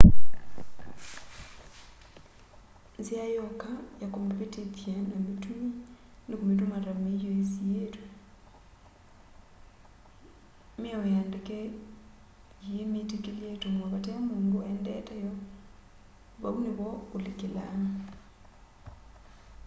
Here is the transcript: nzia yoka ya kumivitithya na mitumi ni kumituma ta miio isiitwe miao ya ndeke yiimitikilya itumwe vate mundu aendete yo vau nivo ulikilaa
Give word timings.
nzia 2.99 3.23
yoka 3.37 3.71
ya 4.01 4.07
kumivitithya 4.13 4.95
na 5.09 5.15
mitumi 5.25 5.69
ni 6.27 6.33
kumituma 6.39 6.77
ta 6.85 6.91
miio 7.03 7.31
isiitwe 7.43 8.05
miao 10.81 11.03
ya 11.13 11.21
ndeke 11.29 11.57
yiimitikilya 12.65 13.47
itumwe 13.55 13.85
vate 13.93 14.13
mundu 14.29 14.57
aendete 14.61 15.13
yo 15.23 15.33
vau 16.41 16.55
nivo 16.63 16.89
ulikilaa 17.15 17.77